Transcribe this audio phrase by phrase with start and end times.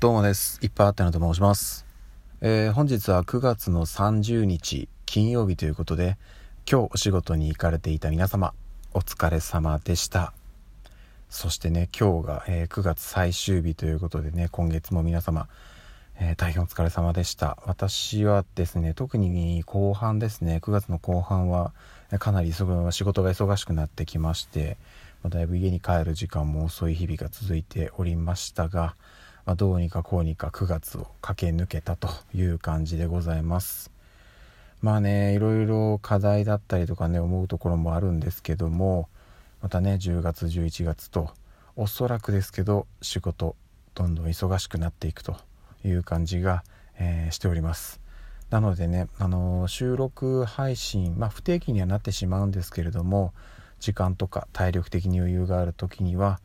[0.00, 0.60] どうもです。
[0.62, 1.84] いっぱいあってなと申します。
[2.40, 6.18] えー、本日は9月の30日金曜日ということで、
[6.70, 8.54] 今日お仕事に行かれていた皆様、
[8.94, 10.32] お疲れ様でした。
[11.28, 15.48] そしてね、今日が、えー、9月最終日ということでね、今月も皆様、
[16.20, 17.58] えー、大変お疲れ様でした。
[17.66, 21.72] 私はですね、特に後半ですね、9月の後半は、
[22.20, 24.76] かなり仕事が忙しくなってきまして、
[25.28, 28.94] だいぶ家に帰る時間も遅い日々が続いておりましたが、
[29.48, 33.90] まあ、どうにかこうにか9月を駆け抜けたという感じでございます。
[34.82, 39.08] まあねいろいろ課題だったりとかね思うところもあるんですけども
[39.62, 41.30] またね10月11月と
[41.76, 43.56] おそらくですけど仕事
[43.94, 45.34] どんどん忙しくなっていくと
[45.82, 46.62] いう感じが、
[46.98, 48.02] えー、しております。
[48.50, 53.32] なのでね、あのー、収録配信、まあ、不定期にはなってしまうんですけれども
[53.80, 56.38] 時間とか体力的に余裕がある時には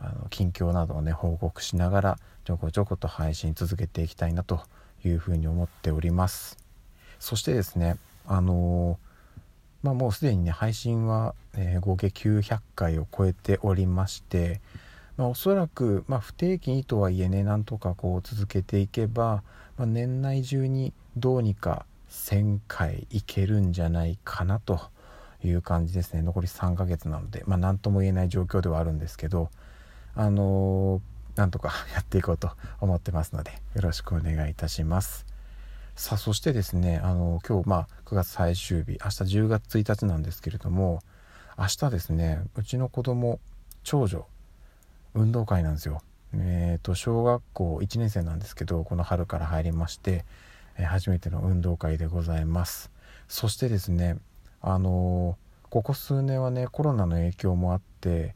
[0.00, 4.60] あの近況などをね報告しながらちょこちょこと配信続けていきたいなと
[5.04, 6.58] いうふうに思っております。
[7.18, 8.98] そしてですねあの
[9.82, 14.60] まあ、もうすでにね配信は、えー、合計900回を超えておりまして、
[15.16, 19.42] まあ、おそらく、まあ、不定期にとはいえねなんとかこう続けていけば、
[19.76, 24.80] まあ、年内中にどうにか1000回いけるんじゃないかなと
[25.44, 26.22] いう感じですね。
[26.22, 29.50] 残り3ヶ月なので、まあ、何とも言えない状況ではあるんですけど
[30.18, 31.00] あの、
[31.36, 35.24] なんとか やっていこうと思ってますのでよろしくお願いいたします。
[35.94, 41.02] さあそしてですねあの今日まあ9月最終日明日10月1日なんですけれども
[41.56, 43.40] 明日ですねうちの子供
[43.82, 44.26] 長女
[45.14, 46.02] 運動会なんですよ。
[46.34, 50.24] えーと、小学校1年生なんですけどこの春から入りまして、
[50.76, 52.90] えー、初めての運動会でございます。
[53.28, 54.18] そしてですね
[54.60, 58.34] あのー、ここ数年はねコロナの影響もあって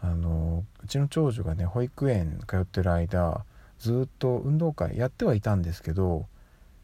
[0.00, 3.44] あのうちの長女がね保育園通ってる間
[3.78, 6.26] ずっと運動会やってはいたんですけど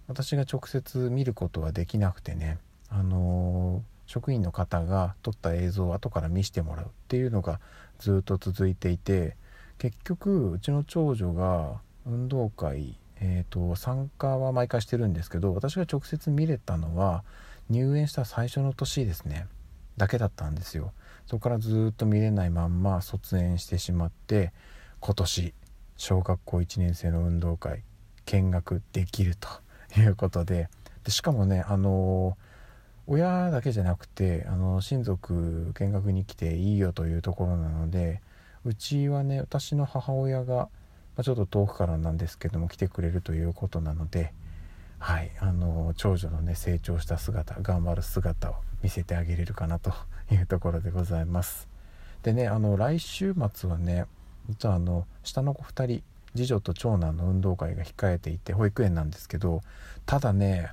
[0.09, 7.61] 私が直接見ることはできなくてねあの職員の方が撮った映像を後から見せてもらうっていうのが
[7.99, 9.37] ずっと続いていて
[9.79, 17.25] 結局うちの長女が運動会、えーと参加は毎回してるんですけど私が直接見れたのは
[17.71, 19.47] 入園した最初の年ですね。
[19.97, 20.93] だけだったんですよ。
[21.27, 24.53] そこからずっと見れないまんま卒園してしまって
[25.01, 25.55] 今年
[25.97, 27.83] 小学校1年生の運動会
[28.27, 29.49] 見学できると
[29.99, 30.69] いうことで
[31.05, 32.37] でしかもねあの
[33.07, 38.21] 親だけじゃなくてあの親族見学に来ていいよというところなので
[38.65, 40.69] うちはね私の母親が、ま
[41.19, 44.33] あ、ちょっと遠くからなんですけども来てくれるということなので
[45.05, 45.31] はい。
[45.39, 49.93] あの長女のね成長した姿頑張る姿を見せてあげれるかなと
[50.33, 51.69] いうところでございます。
[52.23, 54.07] でねあの来週末はね
[54.49, 56.03] 実はあの下の子2人
[56.35, 59.61] 次女と長男の運動会が控えていて保育園なんですけど
[60.07, 60.71] ただね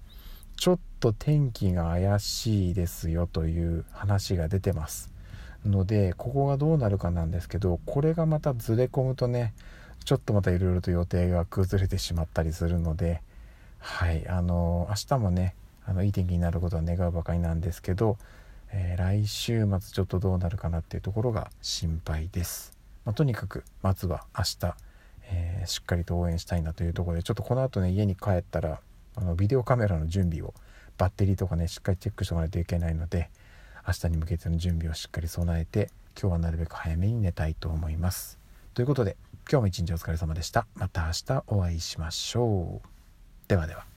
[0.55, 5.11] ちょっと天気が怪しいですよという話が出てます。
[5.65, 9.53] のでここがどうなるかなんですけどこれがまたずれ込むとね
[10.05, 13.21] ちょっとまたいろいろと予定が崩れてしまったりするので
[13.81, 15.55] はいあの明日もね
[15.85, 18.17] あのいい天気になることは願うばかりなんですけど、
[18.71, 24.75] えー、来週末ちょっとどうなるかなっていうところが心配です、まあ、とにかくまずは明日、
[25.23, 28.79] えー、しっかりと応援したいなというところでちょっとこの後ね家に帰ったら
[29.15, 30.53] あのビデオカメラの準備を
[30.97, 33.29] バッテリーとかねしっかりチェックしておかないといけないので
[33.87, 38.37] 明日に向けての準備をしっかり備えて今日はなるべく早めに寝たいと思います。
[38.73, 39.17] ということで
[39.49, 40.67] 今日も一日お疲れ様でした。
[40.75, 43.00] また明日お会いしましょう。
[43.51, 43.90] ではでは。